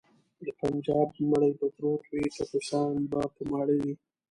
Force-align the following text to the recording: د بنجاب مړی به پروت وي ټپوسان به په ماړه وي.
د 0.43 0.47
بنجاب 0.57 1.09
مړی 1.31 1.51
به 1.59 1.67
پروت 1.75 2.03
وي 2.11 2.25
ټپوسان 2.35 2.93
به 3.11 3.21
په 3.35 3.41
ماړه 3.51 3.75
وي. 3.81 3.93